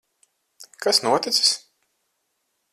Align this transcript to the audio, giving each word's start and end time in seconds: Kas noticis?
Kas 0.85 1.01
noticis? 1.09 1.53